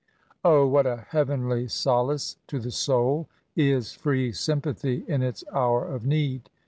O! 0.43 0.65
what 0.65 0.87
a 0.87 1.05
heavenly 1.09 1.67
solace 1.67 2.37
to 2.47 2.57
the 2.57 2.71
soul 2.71 3.29
is 3.55 3.93
free 3.93 4.31
sympathy 4.31 5.05
in 5.07 5.21
its 5.21 5.43
hour 5.53 5.85
of 5.85 6.07
need 6.07 6.49